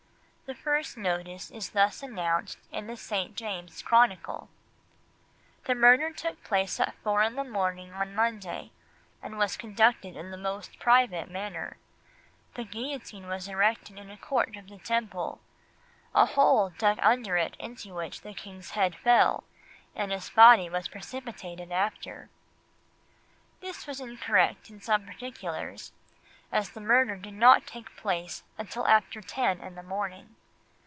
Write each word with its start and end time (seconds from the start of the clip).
The 0.47 0.55
first 0.63 0.97
notice 0.97 1.49
is 1.49 1.69
thus 1.69 2.03
announced 2.03 2.57
in 2.73 2.87
the 2.87 2.97
St. 2.97 3.37
James's 3.37 3.81
Chronicle: 3.81 4.49
"The 5.63 5.73
murder 5.75 6.11
took 6.11 6.43
place 6.43 6.77
at 6.77 6.93
four 6.95 7.21
in 7.23 7.35
the 7.35 7.45
morning 7.45 7.93
on 7.93 8.13
Monday, 8.13 8.71
and 9.23 9.37
was 9.37 9.55
conducted 9.55 10.17
in 10.17 10.29
the 10.29 10.35
most 10.35 10.77
private 10.77 11.31
manner. 11.31 11.77
The 12.55 12.65
guillotine 12.65 13.29
was 13.29 13.47
erected 13.47 13.97
in 13.97 14.09
a 14.11 14.17
court 14.17 14.57
of 14.57 14.67
the 14.67 14.77
Temple. 14.79 15.39
A 16.13 16.25
hole 16.25 16.67
dug 16.77 16.99
under 17.01 17.37
it 17.37 17.55
into 17.57 17.93
which 17.95 18.19
the 18.19 18.33
King's 18.33 18.71
head 18.71 18.97
fell, 18.97 19.45
and 19.95 20.11
his 20.11 20.29
body 20.31 20.69
was 20.69 20.89
precipitated 20.89 21.71
after." 21.71 22.29
This 23.61 23.87
was 23.87 24.01
incorrect 24.01 24.69
in 24.69 24.81
some 24.81 25.05
particulars, 25.05 25.93
as 26.51 26.71
the 26.71 26.81
murder 26.81 27.15
did 27.15 27.35
not 27.35 27.65
take 27.65 27.95
place 27.95 28.43
until 28.57 28.85
after 28.85 29.21
ten 29.21 29.61
in 29.61 29.75
the 29.75 29.83
morning. 29.83 30.35